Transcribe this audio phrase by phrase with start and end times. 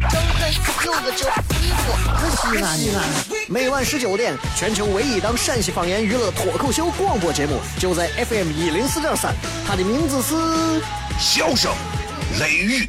[0.00, 1.28] 张张张张开有个叫
[1.60, 3.04] 李波，可西安西安。
[3.48, 9.34] 每晚十九点，全球唯一档陕西方言娱乐脱口秀广播节目，就在 FM 一零四点三。
[9.66, 10.34] 它的名字是
[11.18, 11.70] 《笑声
[12.38, 12.88] 雷雨》。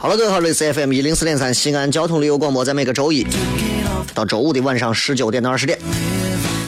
[0.00, 3.26] 好了，各位好，这里是 FM 一零四点三西安交通旅游广播，在每个周一
[4.14, 5.78] 到周五的晚上十九点到二十点，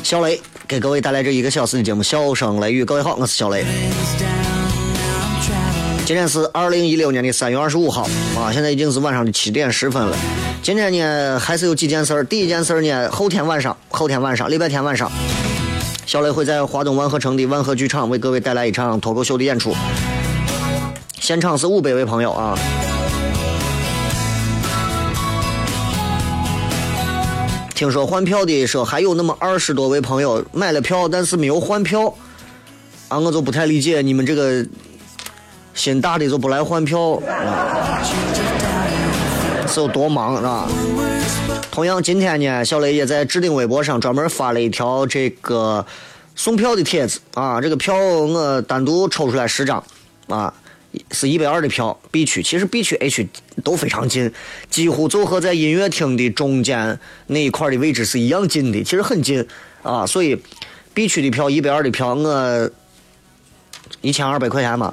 [0.02, 2.82] 小雷给各位带来这一个小时的节目《笑声雷雨》。
[2.84, 3.64] 各位好，我是小雷。
[6.04, 8.02] 今天是二零一六年的三月二十五号
[8.36, 10.16] 啊，现在已经是晚上的七点十分了。
[10.60, 12.24] 今天呢，还是有几件事儿。
[12.24, 15.10] 第一件事儿呢，后天晚上，后天晚上，礼拜天晚上，
[16.10, 19.72] 小雷会在华东万和城的万和剧场为各位带来一场脱口秀的演出，
[21.20, 22.58] 现场是五百位朋友啊。
[27.76, 32.12] 听说换票的说还有那么二十多位朋友买了票，但是没有换票，
[33.06, 34.66] 啊，我就不太理解你们这个
[35.74, 38.02] 心大的就不来换票，啊、
[39.68, 40.66] 是有多忙啊？
[41.70, 45.86] 同样，今天呢，小雷也在置顶微博上专门发了一条这个
[46.34, 49.82] 送票的帖子啊，这个票我单独抽出来十张，
[50.28, 50.52] 啊。
[51.12, 53.28] 是一百二的票，B 区其实 B 区 A 区
[53.62, 54.32] 都非常近，
[54.68, 56.98] 几乎就和在音乐厅的中间
[57.28, 59.46] 那一块的位置是一样近的，其实很近
[59.84, 60.04] 啊。
[60.04, 60.36] 所以
[60.92, 62.70] B 区的票一百二的票，我
[64.00, 64.92] 一千二百块钱嘛，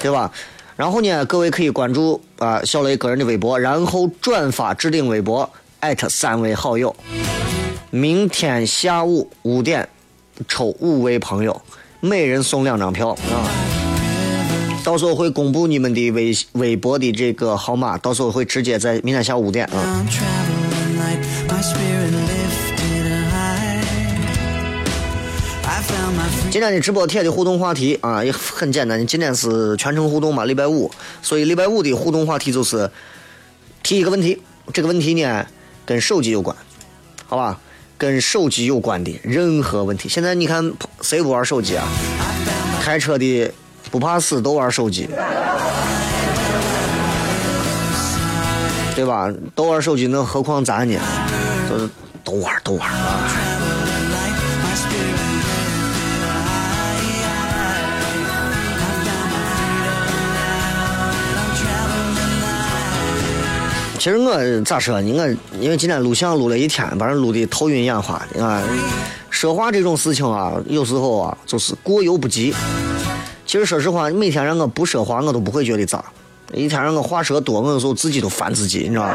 [0.00, 0.32] 对吧？
[0.76, 5.48] 然后呢，各位可以关注啊小雷个人的微博，然后转发置顶微博
[5.80, 6.94] 艾特三位好友，
[7.90, 9.88] 明天下午五点
[10.48, 11.60] 抽五位朋友。
[12.00, 13.46] 每人送两张票啊！
[14.82, 20.04] 到时候会公布你们的微微博的这个号码，到时候会直接在明天下午五点啊。
[26.52, 29.06] 今天的直播贴的互动话题啊，也很简单。
[29.06, 30.90] 今天是全程互动嘛，礼拜五，
[31.22, 32.90] 所以礼拜五的互动话题就是
[33.82, 34.38] 提一个问题，
[34.70, 35.46] 这个问题呢
[35.86, 36.54] 跟手机有关，
[37.26, 37.58] 好吧？
[37.96, 40.70] 跟手机有关的任何问题，现在你看
[41.00, 41.88] 谁不玩手机啊？
[42.82, 43.50] 开车的
[43.90, 45.08] 不怕死都玩手机，
[48.94, 49.32] 对吧？
[49.54, 51.00] 都玩手机，那何况咱呢？
[51.70, 51.88] 都
[52.22, 53.51] 都玩都玩啊！
[64.02, 65.12] 其实我咋说呢？
[65.12, 65.28] 我
[65.60, 68.60] 因为今天录像录了一天，把人录的头晕眼花的啊。
[69.30, 72.52] 说话这种事情啊，有时候啊就是过犹不及。
[73.46, 76.04] 其实说实话，每天让我不说话，我都不会觉得咋。
[76.52, 79.14] 一天让我话说多，我有时候自己都烦自己，你知道吗？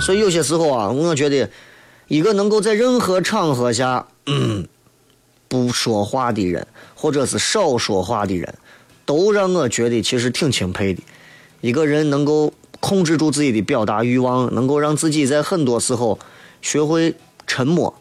[0.00, 1.50] 所以有些时候啊，我觉得
[2.08, 4.66] 一个能够在任何场合下嗯
[5.48, 8.54] 不说话的人，或者是少说话的人，
[9.04, 11.02] 都让我觉得其实挺钦佩的。
[11.64, 16.18] 一个人能够控制住自己的表达欲望，能够让自己在很多时候
[16.60, 17.14] 学会
[17.46, 17.94] 沉默，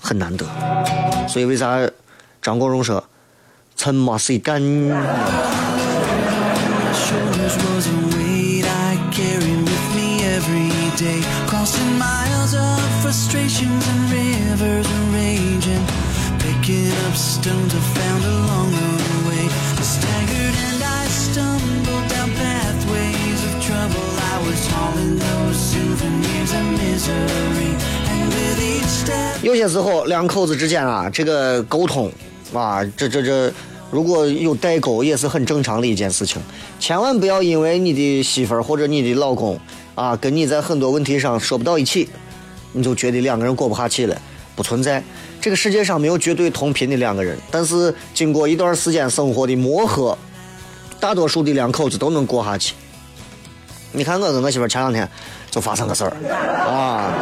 [0.00, 0.46] 很难得。
[1.28, 1.78] 所以为啥
[2.40, 3.04] 张国荣说
[3.76, 4.90] “沉默是金”？
[29.42, 32.10] 有些时候，两口子之间啊，这个沟通
[32.54, 33.52] 啊，这这这
[33.90, 36.40] 如果有代沟，也是很正常的一件事情。
[36.78, 39.58] 千万不要因为你的媳妇儿或者你的老公
[39.94, 42.08] 啊，跟你在很多问题上说不到一起，
[42.72, 44.16] 你就觉得两个人过不下去了。
[44.54, 45.02] 不存在，
[45.40, 50.16] 这个世界上没有绝对同频的两个人，但是经过一段时间生活的磨合，
[51.00, 52.74] 大多数的两口子都能过下去。
[53.92, 55.08] 你看我跟我媳妇前两天
[55.50, 56.12] 就发生个事儿
[56.66, 57.12] 啊，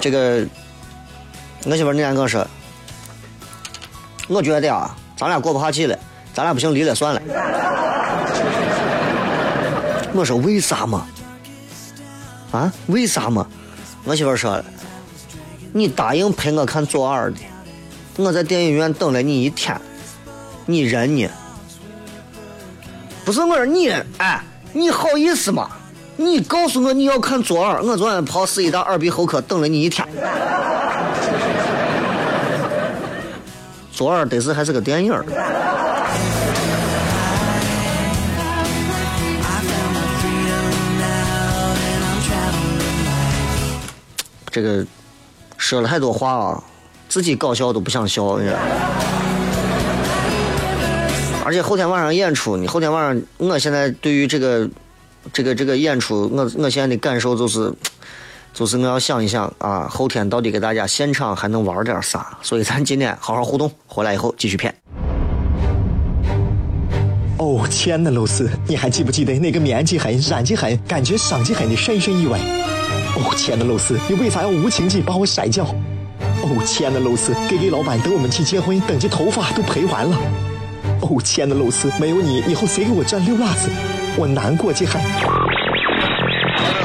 [0.00, 0.44] 这个
[1.64, 2.46] 我媳妇那天跟我说，
[4.28, 5.98] 我觉得啊，咱俩过不下去了，
[6.34, 7.22] 咱俩不行离了算了。
[10.12, 11.06] 我说为啥嘛？
[12.50, 13.46] 啊，为啥嘛？
[14.04, 14.62] 我媳妇儿说。
[15.74, 17.38] 你答应陪我看左耳的，
[18.18, 19.80] 我在电影院等了你一天，
[20.66, 21.30] 你人呢？
[23.24, 23.88] 不是我说你，
[24.18, 25.68] 哎，你好意思吗？
[26.16, 30.06] 你告诉我你要看左耳，我昨天跑四医大耳鼻喉科等了你一天。
[33.92, 35.14] 左耳得是还是个电影。
[44.50, 44.86] 这个。
[45.58, 46.62] 说了太多话啊，
[47.08, 48.58] 自己搞笑都不想笑，你知道
[51.52, 54.66] 而且后天晚上演出呢，后天晚上我现在对于这个
[55.34, 57.70] 这个这个演出，我我现在的感受就是，
[58.54, 62.38] 就是我要想一想啊，后天到底给大家现场还能玩点啥？
[62.40, 64.74] 所以咱今天好好互动，回来以后继续骗。
[67.36, 72.38] 哦，亲爱的露丝，你还记不记得那个面积狠、染技狠、感觉伤及狠的深深意外？
[73.14, 75.66] 哦，亲爱的露丝，你为啥要无情地把我甩掉？
[76.42, 80.16] 哦，亲爱的露丝给给老板等我们去结婚，等这头发都赔完了。
[81.02, 83.68] 哦，亲爱的露丝，没有你，以后谁给我蘸溜辣子？
[84.16, 84.92] 我难过极了。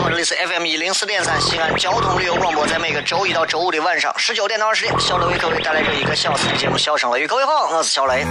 [0.09, 7.25] 这里是 FM 一零四点三西安交通旅游广播，在每个周一到周五的晚上十九点到二十点，小雷为各位带来这一个小时的节目《笑声雷雨》。
[7.27, 8.23] 各位好，我是小雷。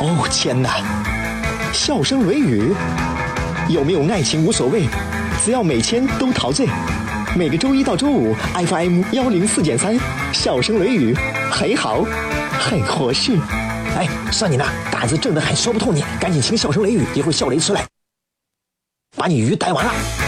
[0.00, 0.82] 哦，天哪！
[1.72, 2.74] 笑声雷雨，
[3.70, 4.86] 有没有爱情无所谓。
[5.42, 6.68] 只要每天都陶醉，
[7.34, 9.98] 每个周一到周五，FM 幺零四点三，
[10.30, 11.16] 笑声雷雨，
[11.50, 12.04] 很好，
[12.60, 13.38] 很合适。
[13.96, 17.86] 哎，算你那胆子正的很，说不透你，赶紧请笑声雷雨，一会儿笑雷出来，
[19.16, 20.23] 把你鱼逮完了。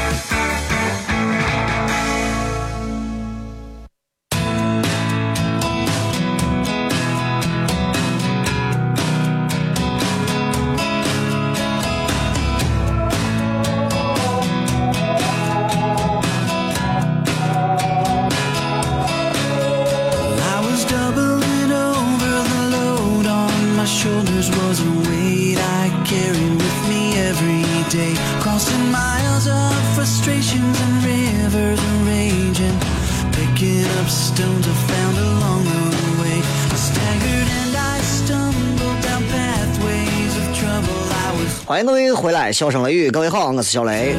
[42.57, 44.17] 笑声雷雨，各位好，我是小雷。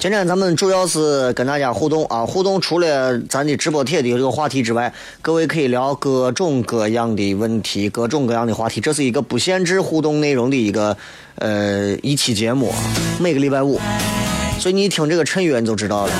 [0.00, 4.92] 今天咱们主要是跟大家互动啊，互动除了咱的直播贴的这个话题之外，
[5.22, 10.96] 各位可以聊各种各样的问题，各种各样的话题，这是一个不限制互动内容的一个
[11.36, 12.74] 呃一期节目，
[13.20, 13.78] 每个礼拜五，
[14.58, 16.12] 所以你一听这个衬乐你就知道了。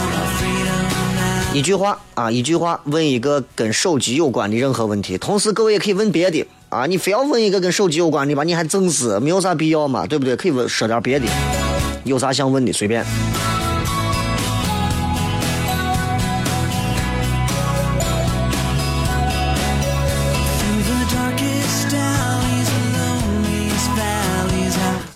[1.57, 6.85] 一句话啊，一句话问一个跟手机有关的任何问题，同时各位也可以问别的啊。
[6.85, 10.37] 你非要问一个跟手机有关的吧，你还整死，没有啥必要嘛，对不对？
[10.37, 11.25] 可以问说点别的，
[12.05, 13.03] 有啥想问的随便。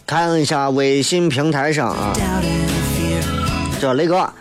[0.07, 2.15] 看一下微信平台上啊，
[3.79, 4.33] 叫雷哥，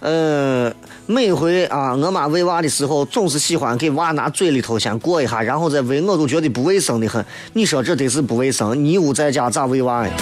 [0.00, 0.74] 呃。
[1.08, 7.24] 每回啊，我妈喂娃的时候，总是喜欢给娃拿嘴里头先过一下，然后再喂，我都觉得不卫生的很。
[7.52, 8.84] 你说这得是不卫生？
[8.84, 10.12] 你屋在家咋喂娃呀？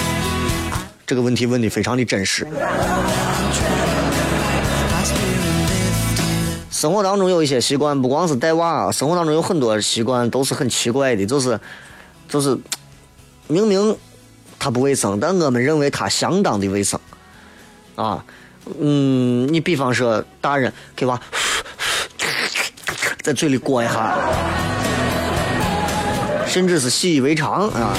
[1.07, 2.47] 这个问题问的非常的真实。
[6.71, 11.59] 生活当中有一些习惯，不光是带娃，啊生活当中有很多习惯都是很奇怪的，就是，
[12.29, 12.59] 就是，
[13.47, 13.97] 明明
[14.59, 17.01] 它不卫生，但我们认为它相当的卫生，
[17.95, 18.23] 啊。
[18.81, 21.21] 嗯，你比方说，大人给娃
[23.23, 24.17] 在嘴里过一下，
[26.47, 27.95] 甚至是习以为常啊，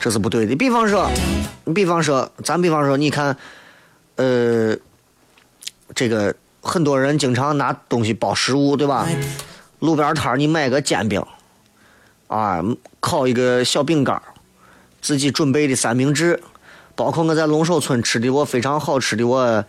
[0.00, 0.54] 这是不对的。
[0.54, 1.10] 比方说，
[1.64, 3.36] 你比方说，咱比方说，你看，
[4.16, 4.76] 呃，
[5.94, 9.06] 这个很多人经常拿东西包食物，对吧？
[9.80, 11.22] 路边摊你买个煎饼，
[12.28, 12.62] 啊，
[13.00, 14.20] 烤一个小饼干，
[15.00, 16.40] 自己准备的三明治，
[16.94, 19.64] 包括我在龙首村吃的我非常好吃的我。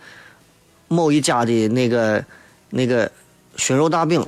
[0.87, 2.23] 某一家的那个
[2.69, 3.09] 那个
[3.55, 4.23] 熏肉大饼，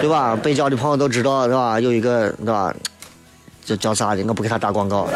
[0.00, 0.36] 对吧？
[0.42, 1.80] 北郊的朋友都知道，对吧？
[1.80, 2.74] 有一个，对吧？
[3.64, 4.22] 这叫啥的？
[4.28, 5.08] 我不给他打广告，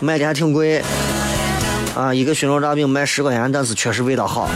[0.00, 0.82] 卖的还挺贵。
[1.94, 4.48] 啊，一个熏肉大饼卖十块钱，但是确实味道好。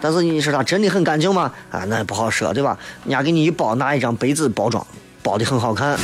[0.00, 1.52] 但是你说它真的很干净吗？
[1.70, 2.78] 啊，那也不好说，对吧？
[3.04, 4.86] 人家给你一包，拿一张杯子包装，
[5.22, 5.98] 包的很好看。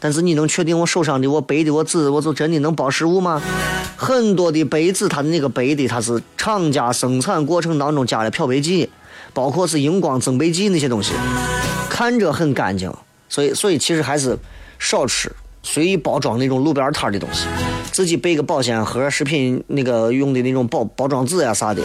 [0.00, 3.40] 但是你能确定我手上的我背的我纸，我就真的能包食物吗？
[4.02, 8.90] 很多的杯子，它的那个杯的，它是厂家生产过程当中加了漂白剂，
[9.32, 11.12] 包括是荧光增白剂那些东西，
[11.88, 12.92] 看着很干净。
[13.28, 14.36] 所以，所以其实还是
[14.76, 15.30] 少吃
[15.62, 17.46] 随意包装那种路边摊的东西，
[17.92, 21.80] 自己备个保鲜盒、食品那个用的那种包包装纸呀啥的，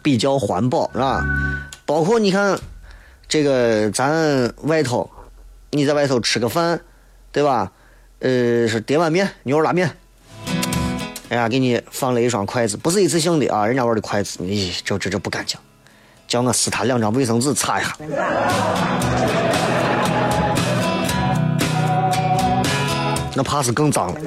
[0.00, 1.26] 比较环保，是吧？
[1.84, 2.56] 包括你看，
[3.26, 5.10] 这个咱外头，
[5.70, 6.80] 你在外头吃个饭，
[7.32, 7.72] 对吧？
[8.20, 9.90] 呃，是点碗面，牛肉拉面，
[11.34, 15.58] 哎呀，给你放了一双筷子，不是一次性的啊，人家玩的筷子，咦，这这这不干净，
[16.28, 17.96] 叫我撕他两张卫生纸擦一下。
[23.34, 24.20] 那怕是更脏了，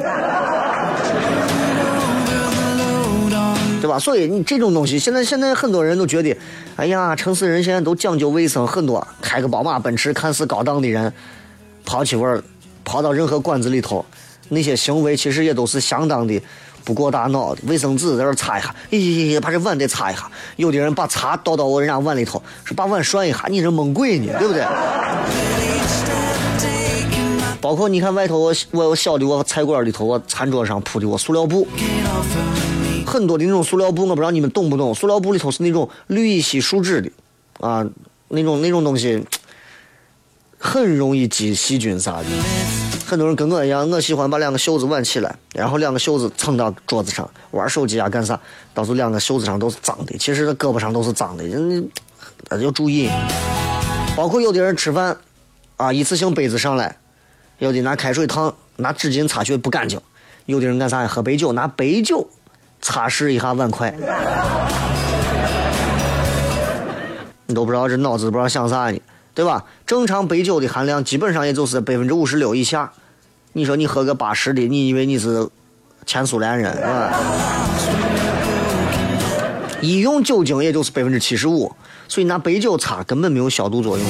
[3.82, 3.98] 对吧？
[3.98, 6.36] 所以你这种东西，现在现在很多人都觉得，
[6.76, 11.14] 哎呀，城市人现在都讲究卫生，很多开个宝马、奔驰看似高档的人，
[11.86, 12.44] 跑起味儿，
[12.84, 14.06] 抛到任何馆子里头，
[14.50, 16.42] 那些行为其实也都是相当的
[16.88, 17.62] 不过大脑的。
[17.68, 20.32] 卫生纸在这擦一下，咦，把这碗得擦一下。
[20.56, 24.66] 有的人把茶倒到我人家碗里头，是把碗涮一下，你这猛鬼呢，对不对？
[27.60, 31.68] 包括你看外头我我小的我菜馆里头我餐桌上铺的我塑料布，
[33.06, 34.96] 很多的那种塑料布我不知道你们懂不懂？
[34.96, 37.12] 塑料布里头是那种氯乙烯树脂的，
[37.60, 37.86] 啊，
[38.30, 39.22] 那种那种东西
[40.58, 42.26] 很容易积细菌啥的。
[43.08, 48.38] 很多人跟我一样，我喜欢把两个袖子挽起来，然后两个袖子撑到桌子上玩手机啊干啥，
[48.74, 51.90] 到时候两个袖子上都是脏的，其实那胳膊上都是脏的，人
[52.60, 53.10] 要注意。
[54.14, 55.16] 包括有的人吃饭
[55.78, 56.98] 啊，一次性杯子上来。
[57.60, 59.98] 有的拿开水烫，拿纸巾擦去不干净；
[60.46, 61.08] 有的人干啥呀？
[61.08, 62.28] 喝白酒，拿白酒
[62.82, 63.96] 擦拭一下碗筷。
[67.46, 69.00] 你都不知道这脑子不知道想啥呢，
[69.38, 69.64] 对吧？
[69.86, 72.92] 正常白酒的含量基本上也就是百分之五十六以下。
[73.54, 75.48] 你说你喝个八十的，你以为你是
[76.08, 77.14] 前苏联人啊？
[79.80, 81.72] 医用酒精也就是百分之七十五，
[82.08, 84.08] 所以拿白酒擦根本没有消毒作用。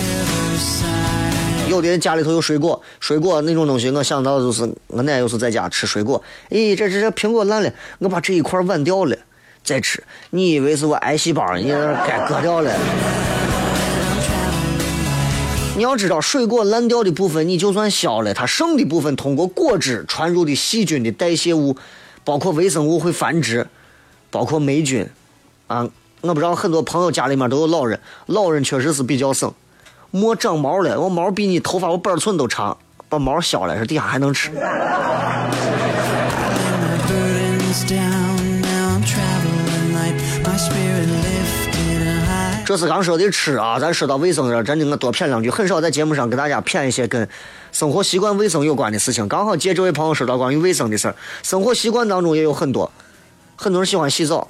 [1.67, 7.69] 有的人家里头有水果，水果那种东西，我想到就是我奶有时在家吃水果，咦，这这这苹果烂了，
[7.99, 9.17] 我把这一块剜掉了
[9.61, 10.01] 再吃。
[10.29, 11.57] 你以为是我癌细胞？
[11.57, 12.71] 你该割掉了。
[15.77, 21.77] 你要知道，水果烂掉的部分，你就算削了，它剩的部分通过果汁传入的细菌的代谢物，
[22.23, 23.67] 包括微生物会繁殖，
[24.31, 25.07] 包括霉菌，
[25.67, 25.87] 啊，
[26.21, 29.53] 我不知道很多朋友家里面都有老人，老人确实是比较省。
[30.09, 32.75] 莫长毛了，我毛比你头发我板寸都长，
[33.07, 34.49] 把毛削了，这底下还能吃。
[42.67, 47.25] 这是刚说的吃啊，咱说到卫生上，真的我多谝两句，很少在节目上给大家谝一些跟
[47.71, 49.25] 生活习惯、卫生有关的事情。
[49.29, 52.91] 刚好借这位朋友说到关于卫生的事儿，生活习惯当中也有很多，
[53.55, 54.49] 很多人喜欢洗澡，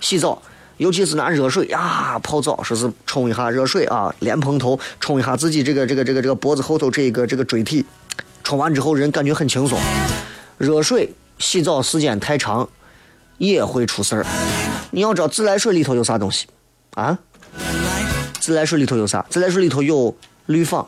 [0.00, 0.40] 洗澡。
[0.78, 7.84] 尤其是拿热水呀泡澡，说是冲一下热水啊，莲蓬头冲一下自己这个这个这个这个脖子后头这一个这个椎体，
[8.42, 9.78] 冲完之后人感觉很轻松。
[10.56, 12.66] 热水洗澡时间太长
[13.36, 14.26] 也会出事儿。
[14.92, 16.46] 你要知道自来水里头有啥东西
[16.94, 17.18] 啊？
[18.40, 19.24] 自来水里头有啥？
[19.30, 20.86] 自来水里头有氯仿。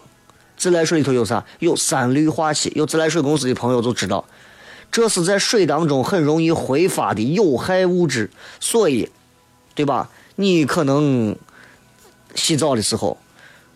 [0.57, 1.45] 自来水里头有啥？
[1.59, 2.71] 有三氯化硒。
[2.75, 4.25] 有自来水公司的朋友就知道，
[4.91, 8.31] 这是在水当中很容易挥发的有害物质，
[8.61, 9.11] 所以。
[9.75, 10.09] 对吧？
[10.37, 11.37] 你可能
[12.35, 13.19] 洗澡的时候，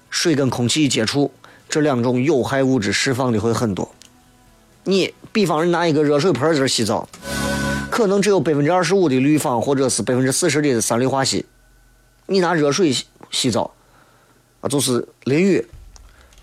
[0.09, 1.31] 水跟空气一接触，
[1.69, 3.95] 这两种有害物质释放的会很多。
[4.85, 7.07] 你比方说拿一个热水盆在这洗澡，
[7.91, 11.45] 可能只有百分之二十五的氯仿或者是百分之四十的三氯化硒。
[12.33, 13.73] 你拿热水洗洗澡，
[14.61, 15.67] 啊，就是淋浴，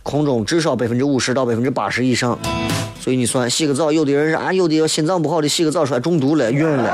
[0.03, 2.37] 空中至少百分之五十到百分之八十以上。
[2.99, 6.93] 所以你算洗个澡，有的人是啊，有的心脏不好的洗个澡出来中毒了，晕了。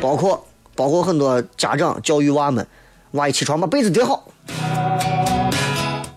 [0.00, 2.66] 包括包括很多家长教育娃们，
[3.12, 4.28] 娃一起床把被子叠好，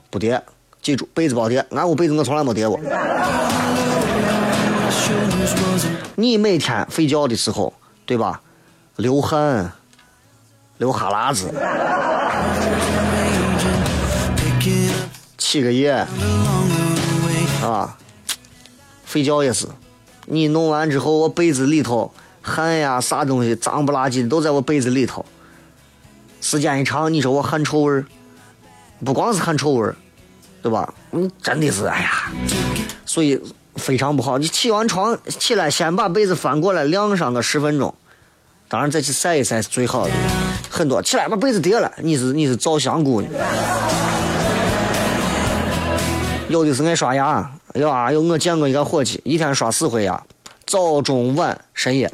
[0.10, 0.42] 不叠，
[0.82, 1.64] 记住被子不叠。
[1.70, 2.80] 俺屋被子我从来没叠过。
[6.16, 7.72] 你每天睡觉的时候，
[8.08, 8.42] 对吧？
[8.96, 9.72] 流汗，
[10.80, 11.54] 流哈喇子，
[15.38, 15.92] 起个夜，
[17.62, 17.98] 啊，
[19.06, 19.68] 睡觉也是。
[20.26, 22.12] 你弄完之后，我被子里头。
[22.42, 25.26] 汗呀啥东西脏不拉几的都在我被子里头。
[26.40, 28.06] 时间一长，你说我汗臭味儿，
[29.04, 29.96] 不光是汗臭味儿，
[30.62, 30.94] 对吧？
[31.12, 32.32] 嗯，真的是哎呀，
[33.06, 33.38] 所以
[33.76, 34.38] 非常不好。
[34.38, 37.94] 你起完床起来，先把被子翻过来晾上个十分钟，
[38.70, 40.12] 当然再去晒一晒是最好的。
[40.80, 43.28] 很多起来把被子叠了，你是你是造香菇呢？
[46.48, 50.24] 有的是爱刷牙，哎呀，有我见过一个伙计，一天刷四回牙，
[50.66, 52.10] 早中晚深夜。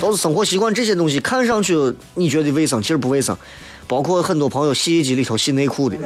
[0.00, 3.36] 都是生活习惯，这些东西看上去你觉得卫生，其实不卫生。
[3.88, 5.96] 包括很多朋友洗衣机里头洗内裤的。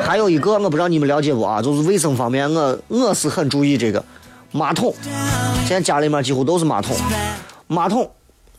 [0.00, 1.60] 还有一个我不知道你们了解不啊？
[1.60, 4.04] 就是卫生方面，我我是很注意这个
[4.50, 4.94] 马桶。
[5.66, 6.96] 现在家里面几乎都是马桶，
[7.66, 8.10] 马桶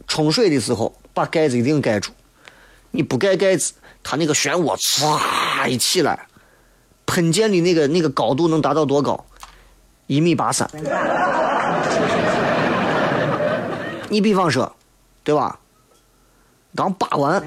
[0.08, 2.12] 冲水的时候把盖子一定盖住。
[2.92, 6.28] 你不盖盖子，它那个漩涡唰一起来，
[7.06, 9.26] 喷溅的那个那个高度能达到多高？
[10.08, 10.70] 一米八三。
[14.10, 14.76] 你比方说，
[15.24, 15.60] 对吧？
[16.76, 17.42] 刚扒完，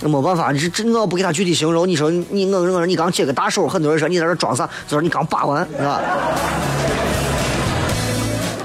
[0.00, 4.64] 那没办法，你这我不给他具体形容，你说你我我说你刚接个大手，很多人说你在这装啥？
[4.86, 6.00] 就说你刚扒完，是吧？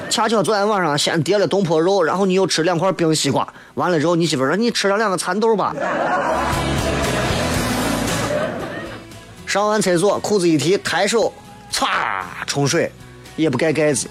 [0.09, 5.75] 恰巧昨天晚上先叠了东坡肉，然后你又吃两块冰西瓜，完了之后你媳妇说你吃了两个蚕豆吧。
[9.47, 11.33] 上完厕所，裤子一提，抬手，
[11.71, 11.87] 歘，
[12.45, 12.91] 冲水，
[13.35, 14.07] 也不盖盖子。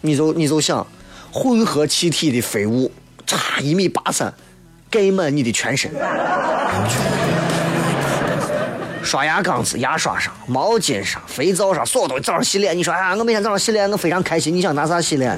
[0.00, 0.86] 你就你就想，
[1.30, 2.90] 混合气体的废物，
[3.26, 4.32] 嚓一米八三，
[4.94, 5.90] 盖满你的全身。
[9.02, 12.78] 刷牙缸子、牙刷上、毛巾上、肥皂上，所有东西早上洗脸。
[12.78, 14.54] 你说啊，我每天早上洗脸，我非常开心。
[14.54, 15.36] 你想拿啥洗脸？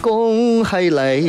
[0.00, 1.20] 公海来。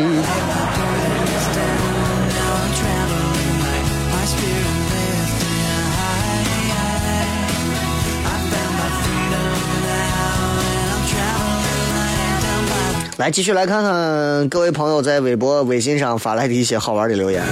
[13.21, 17.43] 来，继续来看看各位朋友在微博、微信上发来的一些好玩的留言。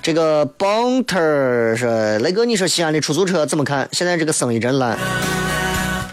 [0.00, 1.90] 这个 Bonter 说
[2.22, 3.88] ：“雷哥，你说西安的出租车怎么看？
[3.90, 4.96] 现在这个生意真烂。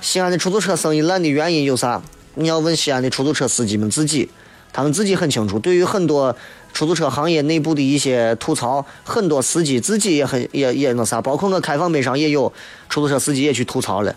[0.02, 2.02] 西安的出租车生意烂的原因有啥？
[2.34, 4.28] 你要问西安的出租车司机们自己，
[4.74, 5.60] 他们自己很清楚。
[5.60, 6.36] 对于很多
[6.74, 12.52] 出租车行业内部的一些吐槽，很多司机自己也很也也那啥，包括我开放杯上也有
[12.90, 14.16] 出租车司机也去吐槽了。”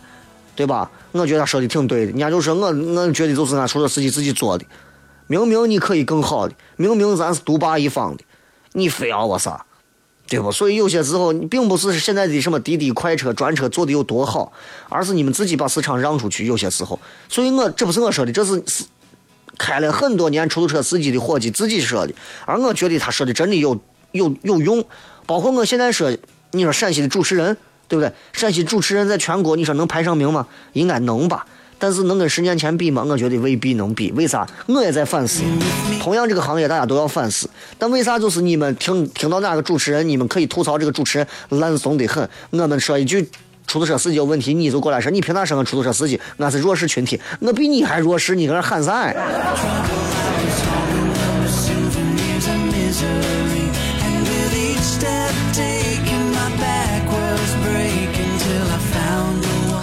[0.56, 0.90] 对吧？
[1.12, 2.06] 我觉得他说的挺对的。
[2.06, 4.64] 人家就说我，我觉得就是俺出租车司机自己做的。
[5.26, 8.24] 明明你可以更好的，明明咱是独霸一方的，
[8.72, 9.64] 你非要我啥？
[10.28, 10.50] 对不？
[10.50, 14.52] 所以有些时候，你并不是现在的什么滴滴快车、专车做的有多好，
[14.88, 16.46] 而是你们自己把市场让出去。
[16.46, 18.84] 有些时候，所以我这不是我说的，这是是
[19.58, 22.14] 开了很多年出租车司机的伙计自己说的。
[22.44, 23.80] 而我觉得他说的真的有
[24.12, 24.84] 有有用。
[25.26, 26.16] 包括我现在说，
[26.50, 27.56] 你说陕西的主持人。
[27.90, 28.10] 对不对？
[28.32, 30.46] 陕西主持人在全国，你说能排上名吗？
[30.74, 31.44] 应该能吧。
[31.76, 33.02] 但是能跟十年前比吗？
[33.08, 34.12] 我觉得未必能比。
[34.12, 34.46] 为啥？
[34.66, 35.42] 我也在反思。
[36.00, 37.50] 同样这个行业，大家都要反思。
[37.78, 41.26] 但为啥就是你们听听到哪个主持人，你们可以吐槽这个主持人
[41.58, 42.28] 烂怂得很。
[42.50, 43.28] 我们说一句
[43.66, 46.20] 出租车司机有问题，你就过来说你凭啥说我出租车司机？
[46.38, 49.12] 俺是弱势群体，我比你还弱势，你搁那喊啥？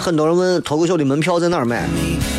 [0.08, 1.86] 很多人问脱口秀的门票在哪儿买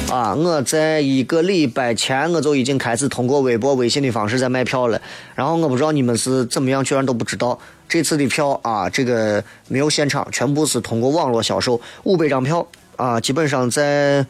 [0.09, 0.33] 啊？
[0.33, 4.99] 我在一个礼拜前我就已经开始通过微博、微信的方式在卖票了。
[5.35, 7.59] 然后我不知道你们是怎么样，居然都不知道。
[7.87, 14.25] 这次的票啊，这个没有现场，全部是通过网络销售，五百张票啊，基本上在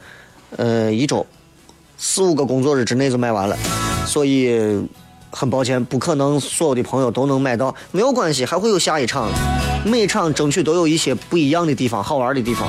[0.57, 1.25] 呃一周
[1.97, 3.55] 四五个工作日之内就卖完了。
[4.05, 4.51] 所以
[5.31, 9.31] 很抱歉，不可能所有的朋友都能买到，没有关系，还会有下一场。
[9.85, 12.67] 每场争取都有一些不一样的地方，好玩的地方。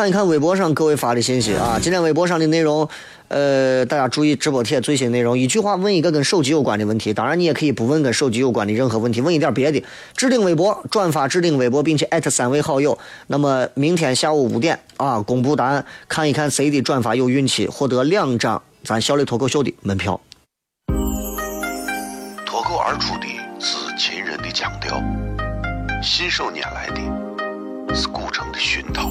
[0.00, 1.78] 看一看微博上各位发的信息啊！
[1.78, 2.88] 今天微博上的内容，
[3.28, 5.38] 呃，大家注意直播贴最新内容。
[5.38, 9.84] 一句话问一个跟手机有关的问题，当然你也可以不问跟手机有关的任何问题，问一点别的。
[10.16, 12.96] 置顶微博，转发置顶微博，并且艾特三位好友。
[13.26, 20.18] 那么明天下午五点啊，公布答案，看一看谁的转发有运气，获得两张咱小磊脱口秀的门票。
[22.46, 23.26] 脱口而出的
[23.60, 24.98] 是秦人的腔调。
[26.02, 29.10] 信手拈来的是古城的熏陶，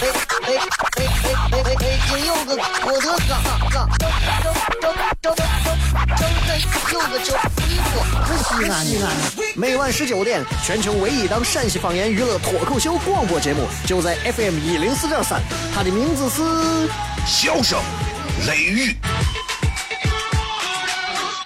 [0.00, 0.58] 哎哎
[0.96, 1.74] 哎！
[1.78, 4.10] 北京有个郭德纲，纲张
[4.42, 5.36] 张张张张张
[6.92, 7.94] 有个叫李波，
[8.42, 9.06] 西安西安，
[9.56, 15.40] 每晚十九点，全球唯一档陕西方言娱乐脱口秀广播节目，就在 FM 一零四点三，
[15.74, 16.88] 它的名字是
[17.26, 17.80] 笑声
[18.46, 18.96] 雷雨，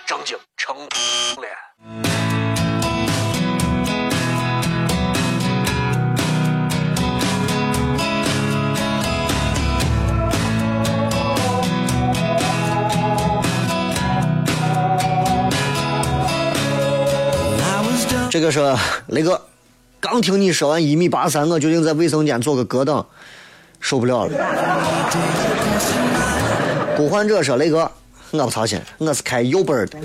[0.07, 0.77] 张景成
[1.41, 1.68] 脸。
[18.39, 19.43] 这个说雷哥，
[19.99, 23.05] 刚听你说完一米八三，我决定在卫生间做个格挡，
[23.81, 24.33] 受不了了。
[26.97, 27.91] 孤患者说雷哥，
[28.31, 29.99] 我不操心，我是开右本的。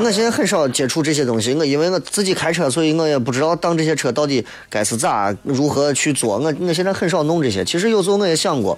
[0.00, 6.36] 我现在很少接触这些东西，我因为我自己开车，所以我也不知道当这些车到底该是咋如何去做。
[6.36, 7.64] 我我现在很少弄这些。
[7.64, 8.76] 其实有时候我也想过，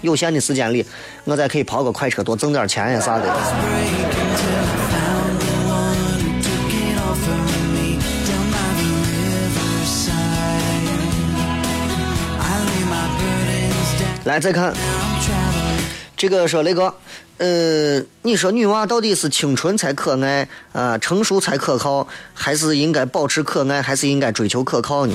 [0.00, 0.86] 有限的时间里，
[1.24, 4.25] 我再可以跑个快车，多挣点钱呀啥的。
[14.26, 14.74] 来，再看
[16.16, 16.92] 这个说雷哥，
[17.38, 25.14] 呃，你说女娃到底是清纯才可爱啊，成熟才可靠，还是应该保持可爱，还是应该追求可靠呢？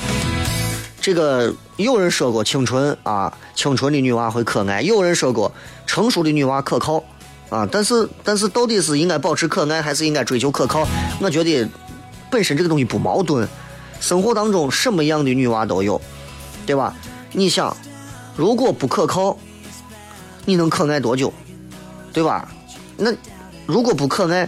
[1.02, 5.52] 这个有人说过清纯啊，清纯的女娃会可爱；有人说过
[5.86, 7.04] 成熟的女娃可靠
[7.50, 7.67] 啊。
[7.69, 10.88] 但是，但是到底是应该保持可爱，还是应该追求可靠？
[11.19, 11.67] 我觉得
[12.30, 13.45] 本身这个东西不矛盾，
[14.00, 16.00] 生活当中什么样的女娃都有，
[16.65, 16.95] 对吧？
[17.34, 17.76] 你想。
[18.36, 19.38] 如果不可靠，
[20.46, 21.32] 你能可爱多久？
[22.13, 22.48] 对吧？
[22.98, 23.12] 那
[23.65, 24.48] 如果不可爱，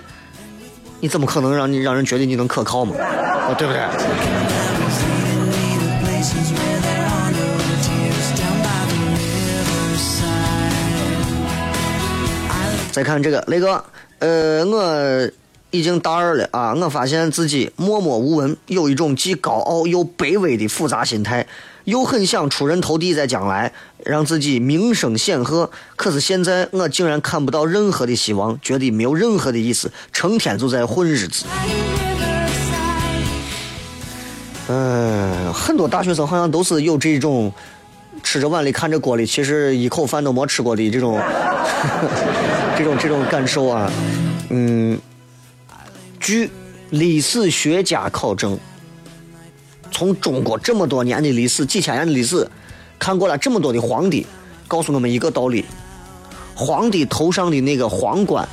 [1.00, 2.96] 你怎么可能让你让人觉得你能可靠嘛？
[3.58, 3.82] 对不对？
[12.92, 13.84] 再看这个雷哥，
[14.20, 15.32] 呃，我
[15.74, 21.48] 已经大二了啊，我发现自己默默无闻，有一种既高傲又卑微的复杂心态。
[21.86, 23.74] 又很想出人头地，在将来
[24.06, 31.46] 让自己名声显赫，可是现在我竟然看不到任何的希望，觉得没有任何的意思，成天就在混日子。
[34.68, 37.52] 嗯，很多大学生好像都是有这种
[38.22, 41.20] 吃着碗里看着锅里，其实一口饭都没吃过的这种
[42.78, 43.92] 这种这种感受啊。
[44.56, 44.98] 嗯，
[46.24, 46.50] 据
[46.92, 48.58] 历史学家考证。
[49.92, 52.50] 从中国这么多年的历史，几千年的历史，
[52.98, 54.26] 看过了这么多的皇帝，
[54.68, 55.66] 告诉我们一个道理：
[56.56, 58.48] 皇帝头上的那个皇冠，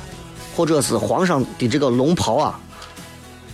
[0.55, 2.59] 或者是皇上的这个龙袍啊，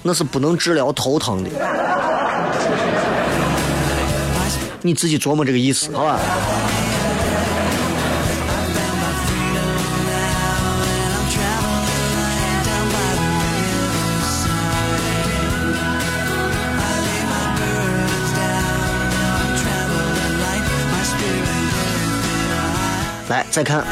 [0.02, 1.50] 那是不能治疗头疼的。
[4.82, 6.20] 你自己琢磨这个意思，好吧？
[23.30, 23.84] 来，再看，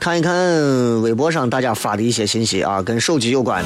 [0.00, 3.64] 看一看微博上大家发的一些信息啊，跟手机有关。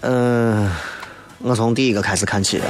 [0.00, 0.70] 嗯，
[1.40, 2.64] 我从第一个开始看起啊。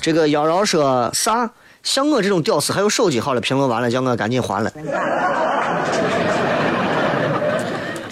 [0.00, 1.48] 这个妖娆说啥？
[1.84, 3.20] 像我这种屌丝还有手机？
[3.20, 4.72] 好了，评论完了，叫我赶紧还了。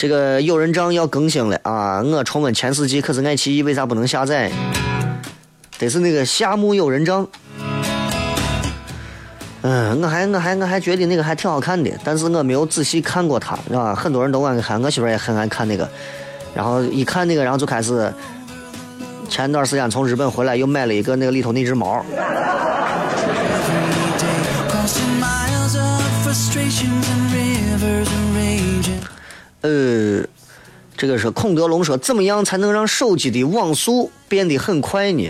[0.01, 2.01] 这个有人账要更新了啊！
[2.01, 4.51] 我重温前四季，可是爱奇艺为啥不能下载？
[5.79, 7.29] 得是那个夏目友人帐。
[9.61, 13.95] 嗯，我还我还我还觉得那个还挺好看的，但是我没有仔细看过它，是吧？
[13.95, 15.87] 很多人都爱看，我媳妇也很爱看那个。
[16.55, 18.11] 然后一看那个，然后就开始。
[19.29, 22.03] 前段时间从日本回来，又买了一个那个里头那只猫。
[29.63, 30.25] 呃，
[30.97, 35.29] 这个是孔德龙说，怎么样才能让手机的网速变得很快呢？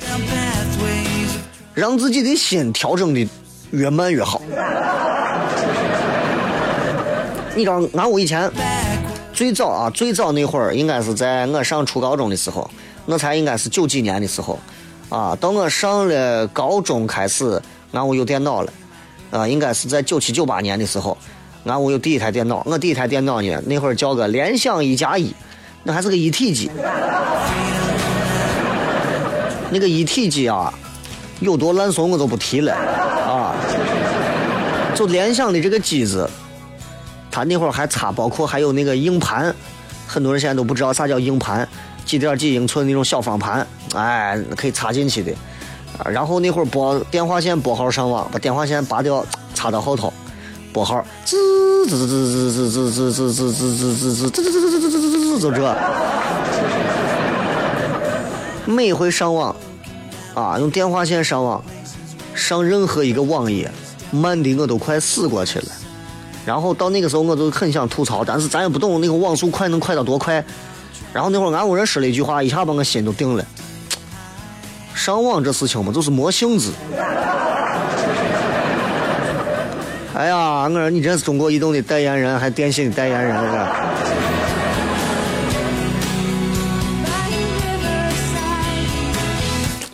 [1.75, 3.27] 让自己的心调整的
[3.71, 4.43] 越慢越好。
[7.57, 8.51] 你知道，俺我以前
[9.33, 12.71] 最早啊，最早那会儿，应该是在我上初高中的时候，
[13.07, 14.59] 我才应该是九几年的时候，
[15.09, 17.61] 啊，到我上了高中开始，
[17.93, 18.73] 俺屋有电脑了，
[19.31, 21.17] 啊，应该是在九七九八年的时候，
[21.65, 22.63] 俺屋有第一台电脑。
[22.67, 25.35] 我第一台电脑呢，那会儿叫个联想一加一，
[25.83, 26.71] 那还是个一体机。
[29.71, 30.73] 那个一体机啊，
[31.41, 33.55] 有多烂怂我都不提了啊。
[34.95, 36.29] 就联想的这个机子，
[37.31, 39.55] 它那会儿还插，包括还有那个硬盘，
[40.07, 41.67] 很多人现在都不知道啥叫硬盘，
[42.05, 45.33] 几点几英寸那种小方盘，哎，可以插进去的。
[46.07, 50.13] 然后那会儿拨电话线拨号上网，把电话线拔掉，插到后头，
[50.73, 55.77] 拨号，滋滋滋滋滋滋滋滋滋滋滋滋滋滋滋滋滋滋滋，就这。
[58.67, 59.57] 每回上网，
[60.35, 61.63] 啊，用电话线上网，
[62.35, 63.71] 上任何一个网页，
[64.13, 65.67] 慢的我都快死过去了。
[66.47, 70.45] 然后到那个时候，我就很想吐槽，但是咱也不懂那个网速快能快到多快。
[71.13, 73.45] 然后那会儿俺屋人说了一句话，一下把我心都定了。
[74.95, 76.71] 上网这事情嘛，就是没性子。
[80.21, 83.75] 哎呀，我说你这是中国移动的代言人，还电信的代言人啊！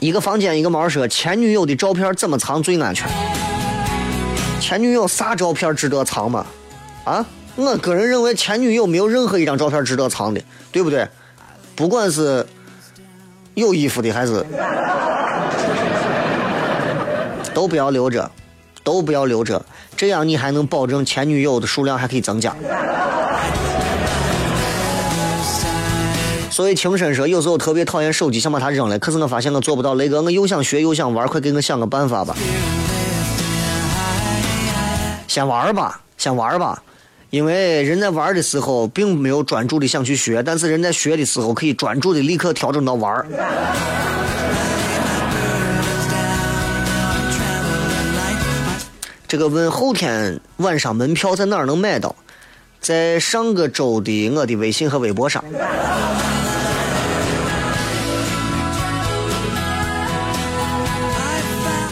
[0.01, 3.09] 一个房间一个猫说，前女友的照片怎么藏最安全？
[4.59, 6.45] 前女友啥照片值得藏吗？
[7.05, 11.07] 啊，我个人认为前女友没有任何一张照片值得藏的，对不对？
[11.77, 12.45] 不管是
[13.55, 14.45] 有衣服的还是，
[17.55, 18.29] 都不要留着，
[18.83, 19.65] 都不要留着，
[19.97, 22.55] 这样你还能保证前女友的数量还可以增加。
[26.51, 29.95] 所以情深说，有时候特别讨厌手机，想把它扔了，可是我发现我做不到。
[29.95, 32.35] 雷哥，我又想学又想玩，快给我想个办法吧。
[35.29, 36.83] 先玩吧，先玩吧，
[37.29, 43.27] 因为人在玩的时候并没有专注的想去学，但是人在学的时候可以专注的立刻调整到玩。
[49.29, 52.15] 这个问后天晚上门票在哪儿能买到？
[52.81, 55.43] 在上个周的我的微信和微博上。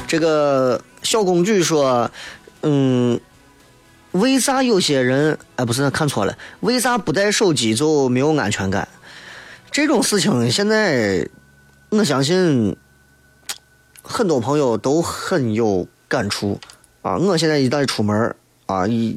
[0.07, 2.09] 这个小公举说，
[2.62, 3.18] 嗯，
[4.12, 6.38] 为啥有些人哎不是看错了？
[6.61, 8.87] 为啥不带手机就没有安全感？
[9.73, 11.29] 这种事情现在
[11.88, 12.77] 我相信
[14.03, 16.61] 很多朋友都很有感触
[17.04, 17.18] 啊！
[17.18, 19.16] 我现在一旦出门啊，一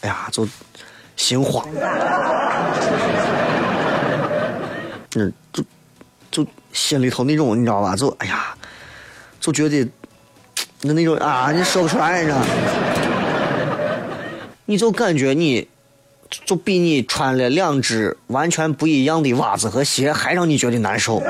[0.00, 0.48] 哎呀就
[1.14, 1.62] 心慌，
[5.14, 5.62] 嗯，就
[6.30, 7.94] 就心里头那种你知道吧？
[7.94, 8.54] 就哎呀。
[9.38, 9.86] 就觉得
[10.80, 12.40] 那那种啊，你说不出来，你知道？
[14.66, 15.68] 你就感觉你
[16.44, 21.22] 就比你穿了两只完全不一样的袜子和鞋还让你觉得难受。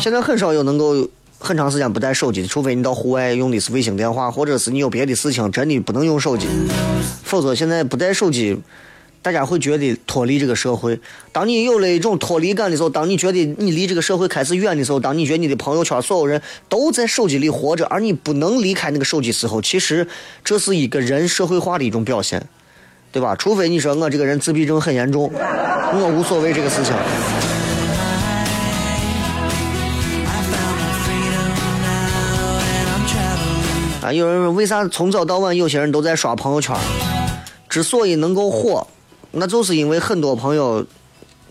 [0.00, 1.08] 现在很少有能够
[1.40, 6.46] 很长时间不带手机的，除非你到户外用的是卫星电话，或者是你有别的事情真的不能用手机，
[7.24, 8.56] 否则现在不带手机，
[9.20, 11.00] 大家会觉得脱离这个社会。
[11.32, 20.06] 当你有了一种脱离感的时候，当你觉得你离这个社会开始远的时候，当你觉得你的朋友圈所有人都在手机里活着，而你不能离开那个手机时候，其实
[20.44, 22.46] 这是一个人社会化的一种表现，
[23.12, 23.36] 对吧？
[23.36, 26.94] 除非你说我这个人自闭症很严重，我无所谓这个事情。
[34.02, 36.74] 啊，有人说为啥从早到晚有些人都在刷朋友圈？
[37.68, 38.86] 之所以能够火，
[39.32, 40.84] 那就是因为很多朋友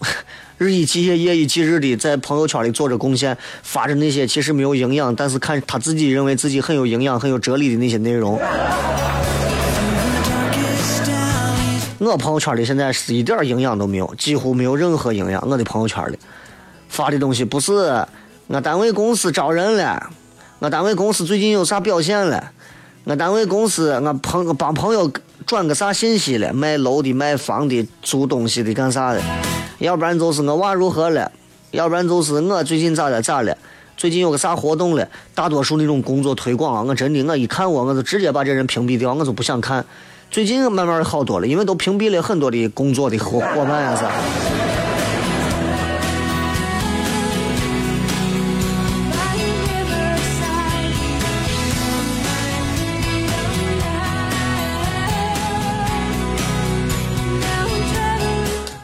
[0.58, 8.40] 日以继夜、夜以继日的在朋友圈里做着贡献，发着那些其实没有营养，但是看他自己认为自己很有营养、很有哲理的那些内容。
[12.10, 15.40] 我朋友圈里现在是一点营养都没有，几乎没有任何营养。
[15.48, 16.18] 我的朋友圈里
[16.90, 18.04] 发的东西不是
[18.48, 20.10] 我单位公司招人了。
[20.58, 22.52] 我单位公司最近有啥表现了？
[23.04, 25.12] 我单位公司我朋帮朋友
[25.46, 26.52] 转个啥信息了？
[26.52, 29.22] 卖楼的、卖房的、租东西的干啥的？
[29.78, 31.32] 要不然就是我娃如何了？
[31.70, 33.56] 要不然就是我最近咋了咋了？
[33.96, 35.08] 最近有个啥活动了？
[35.36, 39.86] 大多数那种工作推广啊，我真的我一看我我就直接把这人屏蔽掉，我就不想看。
[40.32, 44.10] 最近慢慢好多了，因为都屏蔽了很多的工作的伙伙伴呀啥。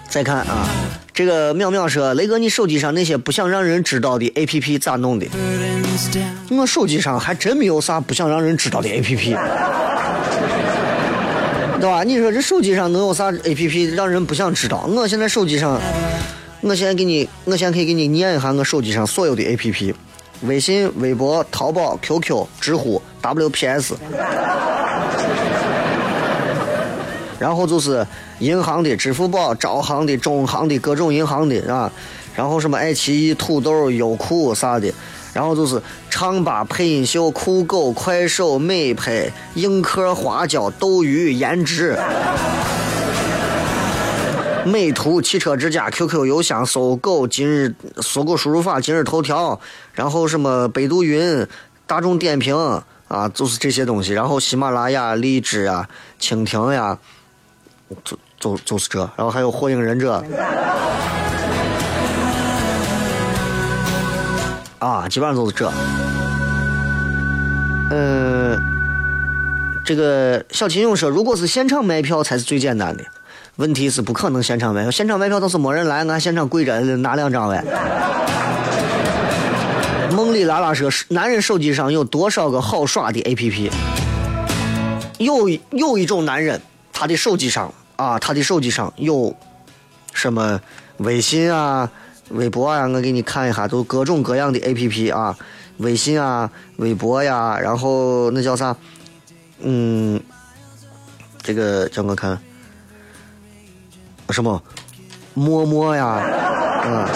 [0.09, 0.67] 再看啊，
[1.13, 5.25] 这个淼淼说：“雷哥，你手机上那些不想让人知道的 A P P 咋弄的？”
[6.51, 9.37] 我手机上还真没有啥不想让人知道的 A P P。
[11.79, 12.03] 对吧？
[12.03, 14.85] 你说这手机上能有啥 A P P 让人不想知道？
[14.87, 15.79] 我现在手机上，
[16.61, 19.93] 我现在给你，我现在可以给你念一下我手机上所有的 A P P：
[20.41, 23.95] 微信、微博、淘宝、Q Q、知乎、W P S。
[27.39, 28.05] 然后就是
[28.39, 31.91] 银行的支付宝、招行的、中行的各种银行的啊，
[32.35, 34.91] 然后什么爱奇艺、土豆、优酷啥的，
[35.37, 41.95] 然后就是唱吧、配音秀、酷狗、快手、美拍、映客、花椒、斗鱼、颜值。
[44.65, 47.71] 美图、汽车之家、QQ 邮箱、搜狗、今日
[48.01, 49.59] 搜狗输入法、今日头条，
[49.93, 51.45] 然后什么百度云、
[51.85, 52.57] 大众点评
[53.07, 54.13] 啊，就是这些东西。
[54.13, 55.87] 然后喜马拉雅、荔枝啊、
[56.19, 56.97] 蜻蜓呀。
[58.03, 60.21] 就就就是这，然后还有火影忍者，
[64.79, 65.71] 啊，基本上都是这。
[67.91, 68.59] 嗯，
[69.85, 73.03] 这个小秦勇说，如果是现场卖票才是最简单的，
[73.55, 77.63] 问题是不可能现场卖票，现场卖票都是没人来，俺现场跪着拿两张呗。
[80.11, 83.71] 梦里拉拉说，男人手机上有多少个好耍的 APP？
[85.19, 86.61] 有有一种男人。
[86.99, 89.31] 他的手机上啊，他的手机上有
[90.13, 90.59] 什么
[90.97, 91.87] 微信啊、
[92.29, 92.87] 微博啊？
[92.87, 95.37] 我给你看一下，都各种各样的 A P P 啊，
[95.77, 98.75] 微信啊、微博呀，然后那叫啥？
[99.59, 100.21] 嗯，
[101.41, 102.37] 这个叫我看
[104.29, 104.61] 什么？
[105.33, 106.21] 陌陌呀，
[106.85, 107.07] 嗯，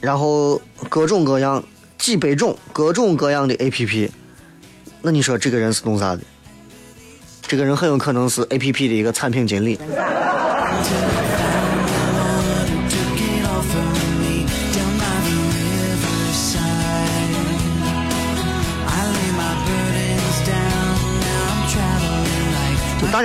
[0.00, 1.62] 然后各种各样
[1.98, 4.10] 几百种各种各样的 A P P，
[5.02, 6.22] 那你说这个人是弄啥的？
[7.42, 9.78] 这个人很有可能是 A P P 的一个产品经理。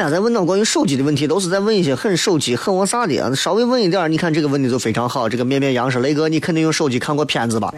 [0.04, 3.32] 家在问到关于手机的问题，都是在问一些很手机、很我啥的啊。
[3.36, 5.30] 稍微问一点，你看这个问题就非常好。
[5.30, 7.74] 这个面面羊说：“雷哥，你肯定用手机看过片子吧？”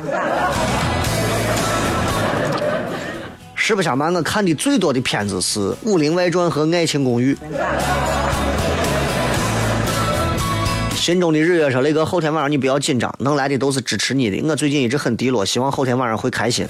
[3.56, 7.34] 实不相瞒，我看的最多的片子是《武林外传》和《爱情公寓》。
[10.96, 14.42] 心中的日月说：“雷哥，后天晚上你不要紧张，能来的都是支持你的。
[14.48, 16.66] 我最近一直很低落，希望后天晚上会开心。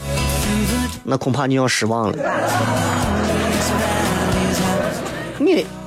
[1.04, 3.03] 那恐怕你要失望了。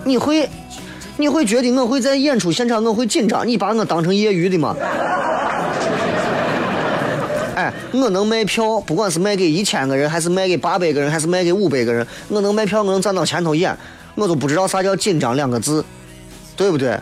[0.07, 0.49] 你会
[1.17, 3.47] 你会觉得我会在演出现场我会紧张？
[3.47, 4.75] 你把我当成业余的吗？”
[7.57, 13.77] 哎，我能卖票，不管是卖给一千个人，还是卖给八百个人，还是卖给五百个人，我能卖票，我能站到前头演，
[14.15, 15.85] 我都不知道啥叫紧张两个字，
[16.55, 16.97] 对不对？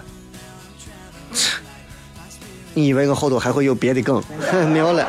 [2.72, 4.22] 你以为我后头还会有别的梗？
[4.72, 5.06] 没有了。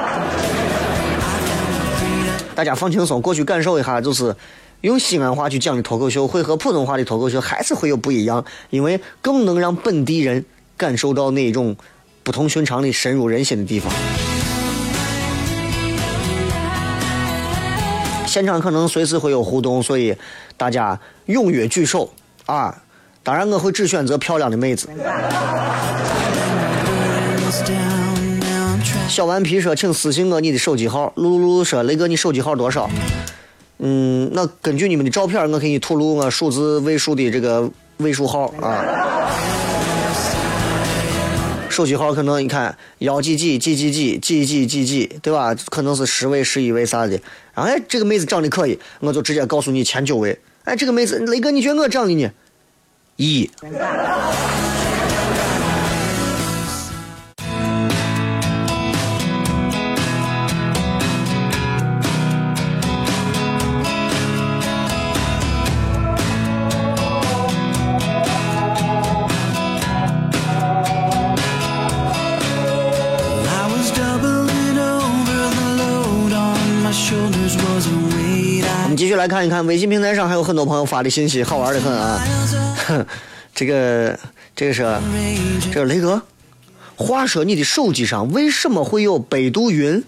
[2.56, 4.36] 大家放轻松，过去感受一下，就是
[4.82, 10.46] 用西安话去讲的脱口秀，会和普通话的脱口秀还是会有不一样，因为更能让本地人
[10.78, 11.76] 感受到那种
[12.24, 13.92] 不同寻常的深入人心的地方。
[18.28, 20.16] 现场可能随时会有互动，所以
[20.58, 22.14] 大家踊跃举手
[22.46, 22.82] 啊！
[23.24, 24.88] 当然，我会只选择漂亮的妹子。
[29.08, 32.88] 小顽皮说：“请私信我你的手机号。”露露说：“雷哥，你手机号多少？”
[33.80, 38.84] 嗯，那根据你们的照片，我给你吐露我数字位数的这个位数号啊。
[41.70, 45.54] 手机号可能你看幺几几几几几几几几几，对吧？
[45.70, 47.20] 可能是十位、十一位啥的。
[47.54, 50.40] 然后哎，这个妹子长得可以，我就直接告诉你前九位。
[50.64, 52.32] 哎，这个妹子，雷哥，你觉得我长得呢？
[53.18, 53.50] 一。
[79.26, 82.22] 来看一看微信平台上还有很多朋友发的信息，好玩的很啊！
[83.56, 84.20] 这个
[84.56, 84.84] 这个是
[85.72, 86.22] 这是雷哥，
[86.96, 90.04] 话说你的手机上为什么会有百度云？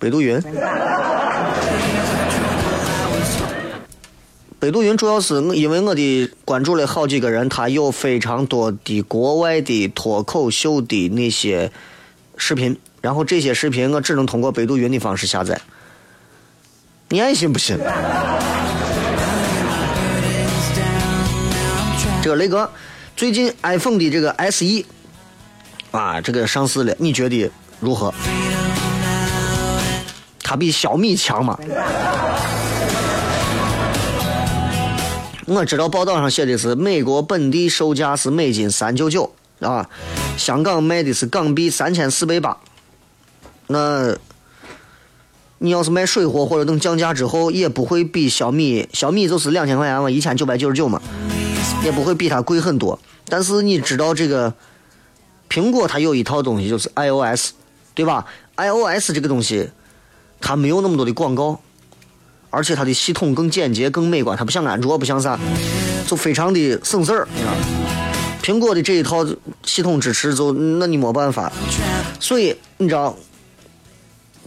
[0.00, 0.42] 百度云？
[4.58, 11.70] 百度云主要是因为我的关注了好几个人，他有非常多的国外的脱口秀的那些
[12.36, 15.60] 视频，然后这些视频我只能通过百度云的方式下载。
[17.14, 17.78] 你爱信不信？
[22.20, 22.68] 这个雷哥，
[23.16, 24.84] 最近 iPhone 的这个 SE
[25.92, 27.48] 啊，这个上市了，你觉得
[27.78, 28.12] 如何？
[30.42, 31.56] 它比小米强吗？
[35.46, 39.88] 我知道报道上写的是美国本地售价是美金三九九啊，
[40.36, 42.56] 香港卖的是港币三千四百八。
[43.68, 44.16] 那
[45.58, 51.00] 你要是卖水货或者等降价之后，也不会比小米小米就是两千块钱嘛，一千九百九十九嘛，
[51.84, 52.98] 也不会比它贵很多。
[53.26, 54.52] 但是你知道这个
[55.48, 57.52] 苹果它有一套东西就是 iOS，
[57.94, 58.26] 对吧
[58.56, 59.70] ？iOS 这个东西
[60.40, 61.60] 它没有那么多的广告，
[62.50, 65.38] 而且它的系统更简洁、更美观，它不像安卓，不像啥，
[66.06, 67.26] 就非常的省事儿。
[67.32, 67.52] 你知道，
[68.42, 69.24] 苹果的这一套
[69.64, 71.50] 系统支持，就那你没办法。
[72.20, 73.16] 所以你知道，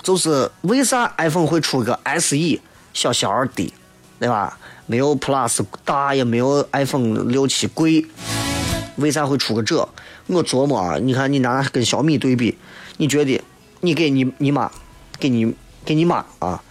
[0.07, 2.61] 就是为啥 iPhone 会出个 SE
[2.93, 3.73] 小小的，
[4.17, 4.57] 对吧？
[4.85, 8.05] 没有 Plus 大，也没有 iPhone 六七贵。
[8.95, 9.85] 为啥会出个这？
[10.27, 12.57] 我琢磨啊，你看你拿跟小米对比，
[12.95, 13.43] 你觉得
[13.81, 14.71] 你给你你妈，
[15.19, 15.53] 给你
[15.83, 16.63] 给你妈啊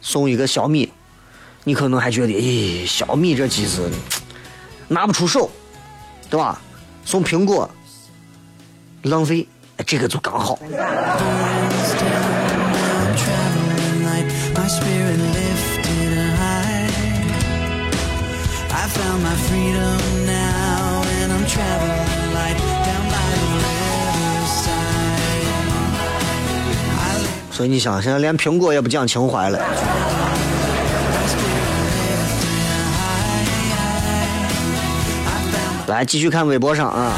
[0.00, 0.92] 送一个小米，
[1.64, 3.90] 你可能还觉得，咦，小米这机子
[4.86, 5.50] 拿不出手，
[6.30, 6.62] 对吧？
[7.04, 7.68] 送苹果
[9.02, 9.48] 浪费，
[9.84, 10.56] 这个就刚好。
[14.68, 16.88] Traveling light, my spirit lifted high.
[18.70, 24.74] I found my freedom now, and I'm traveling light down by the riverside.
[27.52, 29.58] 所以你想，现在连苹果也不讲情怀了。
[35.88, 37.12] 来，继续看微博上啊。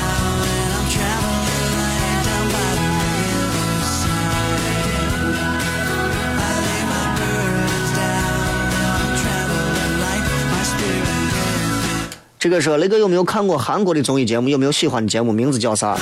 [12.49, 14.49] 这个说雷哥有没有看过韩国的综艺节目？
[14.49, 15.33] 有没有喜欢的节目？
[15.33, 15.95] 名字叫啥？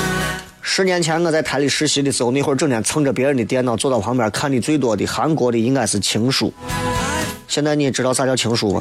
[0.62, 6.46] 十年前我在台里实习的时候，那会儿整天蹭着别人的电脑，坐到旁边看的最多的韩国的应该是《情书》。
[7.48, 8.80] 现在你知道啥叫情书吗？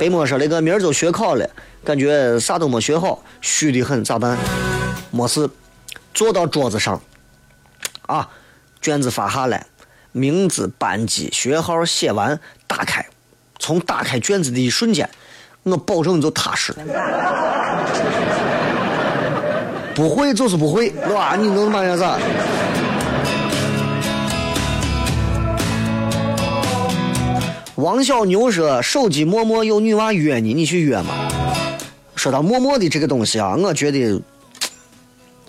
[0.00, 1.48] 北漠说雷哥明儿就学考了，
[1.84, 4.36] 感觉啥都没学好，虚的很，咋办？
[5.12, 5.48] 没事，
[6.12, 7.00] 坐到桌子上，
[8.08, 8.28] 啊，
[8.82, 9.64] 卷子发下来，
[10.10, 13.06] 名字、班级、学号写完，打开，
[13.60, 15.08] 从打开卷子的一瞬间，
[15.62, 16.74] 我保证你就踏实。
[19.94, 21.36] 不会就是不会，对吧？
[21.36, 22.04] 你能嘛样子？
[27.76, 31.14] 王小牛说：“手机陌陌有女娃约你，你去约吗？”
[32.14, 34.20] 说到陌陌的这个东西啊，我觉得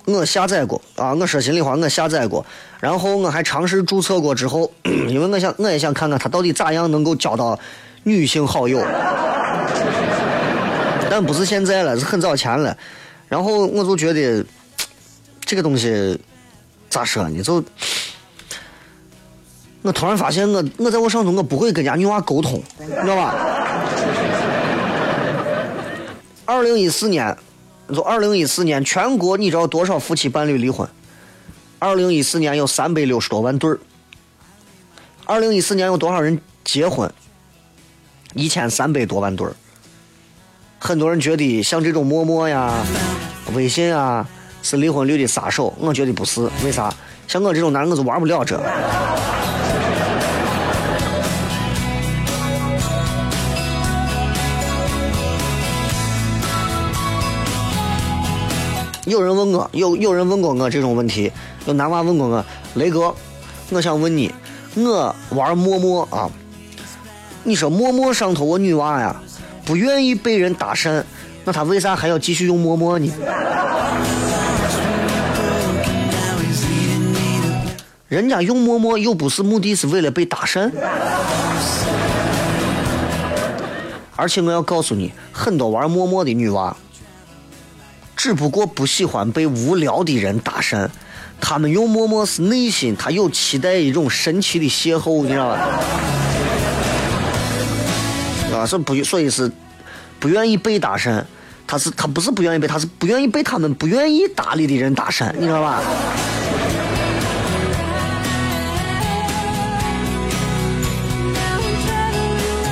[0.05, 2.45] 我下载过啊，我说心里话，我下载过，
[2.80, 7.59] 然后我还尝试注册过之后， 因为我想我也想看看他到底咋样能够交到
[8.04, 8.80] 女性好友，
[11.10, 12.76] 但不是现在了，是很早前了。
[13.28, 14.45] 然后我就觉得
[15.41, 16.20] 这个东西
[16.89, 17.41] 咋说呢？
[17.43, 17.64] 就
[19.84, 23.36] 我突然发现我我在我上头我不会跟人家女娃沟通，你知道吧？
[26.45, 27.36] 二零一四年，
[27.89, 30.88] 就二零一四年，全国你知道多少夫妻伴侣离婚？
[31.80, 33.80] 二零一四年有三百六十多万对儿。
[35.26, 37.12] 二零一四年有多少人结婚？
[38.34, 39.54] 一千三百多万对儿。
[40.80, 42.74] 很多人觉得像这种陌陌呀、
[43.54, 44.28] 微信啊
[44.64, 46.50] 是离婚率的杀手，我觉得不是。
[46.64, 46.94] 为啥？
[47.28, 48.60] 像我这种男人，我就玩不了这。
[59.06, 61.32] 有人问我，有有人问过我这种问题，
[61.66, 63.14] 有男娃问过我，雷哥，
[63.70, 64.34] 我想问你，
[64.76, 66.30] 我玩陌陌啊，
[67.44, 69.16] 你说陌陌上头我女娃呀，
[69.66, 71.04] 不愿意被人搭讪，
[71.44, 73.12] 那她为啥还要继续用陌陌呢？
[78.08, 80.70] 人家用陌陌又不是目的是为了被搭讪，
[84.16, 86.76] 而且我要告诉你，很多玩陌陌的女娃，
[88.16, 90.88] 只不过不喜欢被无聊的人搭讪，
[91.39, 95.70] 她们用陌陌是内心她有期待一种神奇的邂逅，你知道吧？
[98.66, 99.51] 是不，所以是
[100.20, 101.24] 不愿意被搭讪，
[101.66, 105.82] 他是他不是不愿意被，他是不愿意被他们不愿意搭理的人搭讪，你知道吧？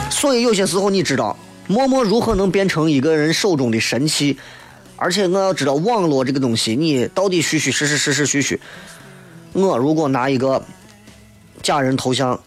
[0.09, 1.37] 所以有些时候你知道，
[1.67, 4.37] 陌陌如何能变成一个人手中的神器？
[4.97, 8.59] 而且我要知道网络这个东西，你到底虚虚实实实实虚虚。
[9.53, 10.61] 我如果拿一个
[11.63, 12.37] 假人头像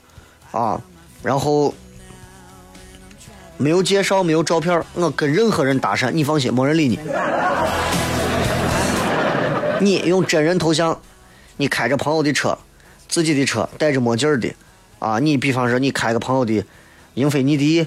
[0.51, 0.79] 啊，
[1.23, 1.75] 然后
[3.59, 6.99] 没有介绍、没有照片，我跟任何人搭讪，你放心，没人理你。
[9.81, 11.01] 你用真人头像，
[11.57, 12.59] 你开着朋友的车，
[13.09, 14.55] 自己的车，戴着墨镜的，
[14.99, 16.65] 啊，你比方说你开个朋友的
[17.15, 17.87] 英菲尼迪，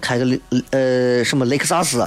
[0.00, 0.38] 开个
[0.70, 2.06] 呃什么雷克萨斯，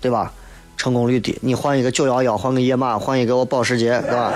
[0.00, 0.32] 对吧？
[0.76, 4.32] 成功率低，你换一个九幺幺，换个野马，换一个我保时捷，对吧？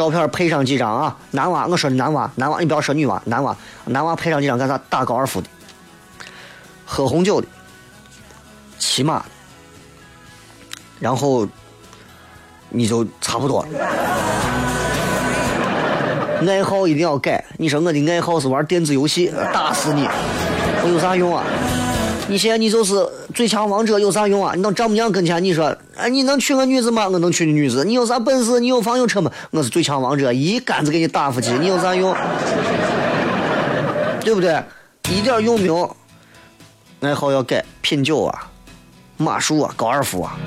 [0.00, 4.80] 照片配上几张啊，男娃，我说的男娃，男娃，你不要说女娃，男娃，男娃配上几张干啥？
[4.88, 5.48] 打高尔夫的，
[6.86, 7.46] 喝红酒的，
[8.78, 9.26] 骑马的，
[11.00, 11.46] 然后
[12.70, 13.68] 你就差不多了。
[16.48, 20.08] 爱好一定要改，你说我的爱好是玩电子游戏，打死你，
[20.82, 21.44] 我有啥用啊？
[22.30, 22.94] 你现在你就是
[23.34, 24.54] 最强王者有啥用啊？
[24.54, 27.08] 你到丈母娘跟前你说，哎，你能娶个女子吗？
[27.08, 27.84] 我能娶女子。
[27.84, 28.60] 你有啥本事？
[28.60, 29.28] 你有房有车吗？
[29.50, 32.14] 我是最强王者，一杆子给你打出去，你有啥用？
[34.22, 34.62] 对不对？
[35.10, 35.96] 一点用没有。
[37.00, 38.46] 爱好要改，品酒啊，
[39.16, 40.38] 马术啊，高尔夫啊，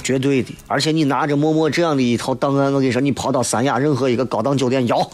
[0.00, 0.54] 绝对的。
[0.68, 5.10] 而且你拿着陌陌这样的一套档案，我跟你说，你跑到三亚任何一个高档酒店摇。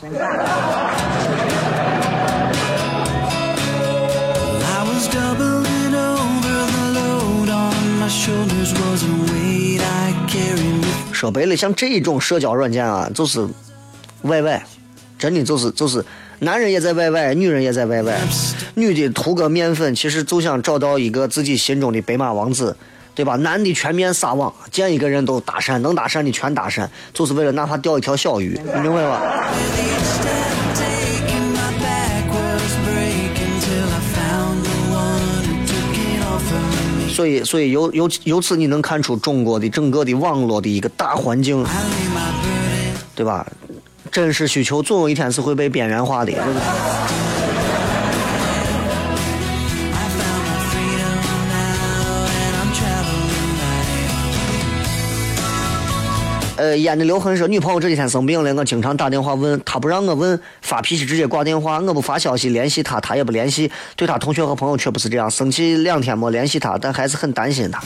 [11.20, 13.46] 说白了，像这种社交软件啊，就是
[14.24, 14.58] YY，
[15.18, 16.02] 真的就是就是，
[16.38, 18.16] 男人也在 YY，女人也在 YY，
[18.72, 22.74] 女的涂个面粉，其实就想找到一个自己心中的白马王子，
[23.14, 23.36] 对吧？
[23.36, 29.20] 男的全面撒网，见一个人都搭讪，能搭讪的全搭讪，就是为了哪怕钓一条小鱼，你明白吧？
[37.20, 41.62] 所以，所以由由由此你能看出中国的整个的网络的一个大环境，
[43.14, 43.46] 对吧？
[44.10, 46.32] 真实需求总有一天是会被边缘化的。
[56.60, 67.82] 呃，演的刘恒说，女朋友这几天生病了，我经常打电话问，她不让我问，发脾气直接挂电话，我不发消息联系她，她也不联系，对她同学和朋友却不是这样，生气两天没联系她，但还是很担心她。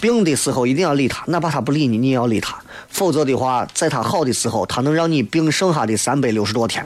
[0.00, 2.58] 病的时候一定要理她，哪怕她不理你，你也要理她，
[2.88, 6.84] 否则的话，在她好的时候，她能让你病剩下的三百六十多天。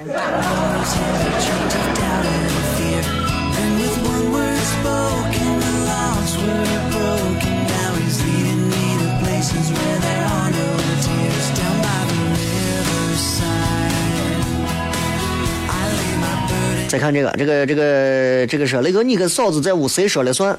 [16.93, 20.55] 再看这个，这个，这个，这个是雷哥，你跟嫂子在屋谁说了算？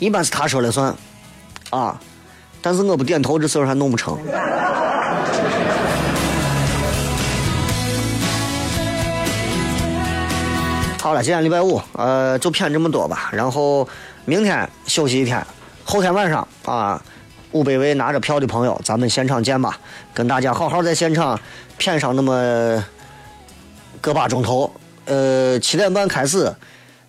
[0.00, 0.92] 一般是他说了算，
[1.70, 1.96] 啊，
[2.60, 4.18] 但是我不点头，这事儿还弄不成。
[10.98, 13.30] 好了，今天礼拜五，呃，就骗这么多吧。
[13.32, 13.88] 然后
[14.24, 15.40] 明天休息一天，
[15.84, 17.00] 后天晚上啊，
[17.52, 19.78] 五百位拿着票的朋友，咱们现场见吧，
[20.12, 21.38] 跟大家好好在现场
[21.78, 22.84] 骗上那么
[24.00, 24.68] 个把钟头。
[25.10, 26.54] 呃，七点半开始，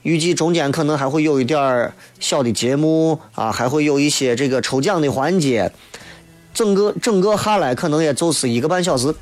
[0.02, 5.72] 预计中间可能还会有一点儿小的节目啊，还会有一些这个抽奖的环节。
[6.52, 9.14] 整个整个下来可能也就是一个半小时，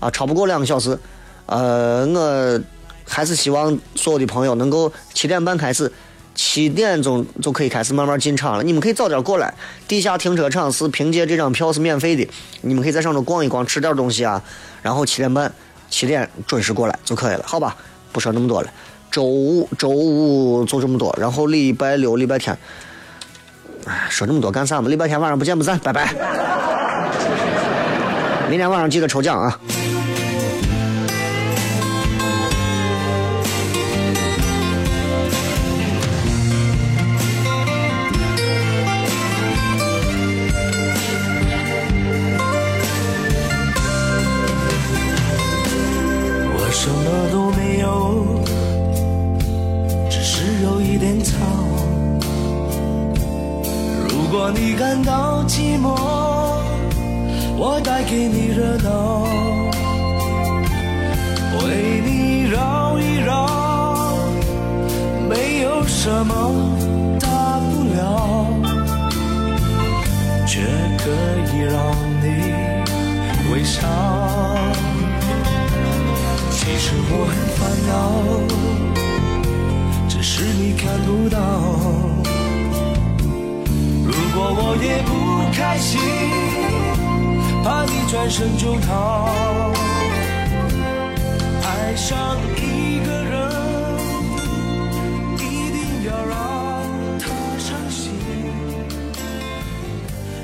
[0.00, 0.98] 啊，超不过两个小时。
[1.46, 2.60] 呃，我
[3.06, 5.92] 还是希望所有的朋友能够七点半开始，
[6.34, 8.64] 七点钟就可以开始慢慢进场了。
[8.64, 9.54] 你们可以早点过来，
[9.86, 12.28] 地下停车场是凭借这张票是免费的，
[12.62, 14.42] 你们可以在上头逛一逛，吃点东西啊，
[14.82, 15.52] 然后七点半、
[15.88, 17.76] 七点准时过来就可以了，好吧？
[18.14, 18.70] 不说那么多了。
[19.10, 22.56] 周五周五就这么多，然后礼拜六、礼拜天，
[23.84, 24.88] 哎，说这么多干啥嘛？
[24.88, 26.14] 礼拜天晚上不见不散，拜拜。
[28.48, 29.58] 明天晚上记得抽奖啊！
[55.54, 55.94] 寂寞，
[57.56, 59.22] 我带给你热闹，
[61.62, 64.18] 为你绕一绕，
[65.28, 66.34] 没有什么
[67.20, 68.50] 大不了，
[70.44, 70.58] 却
[70.98, 71.04] 可
[71.54, 71.78] 以让
[72.20, 72.26] 你
[73.52, 73.86] 微笑。
[76.50, 77.94] 其实我很烦恼，
[80.08, 81.38] 只是你看不到。
[84.04, 85.12] 如果我也不
[85.56, 86.00] 开心
[87.62, 89.72] 怕你转身就逃。
[91.62, 93.50] 爱上一个人
[95.38, 96.36] 一定要让
[97.20, 97.26] 他
[97.58, 98.12] 伤心。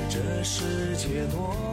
[0.09, 1.70] 这世界多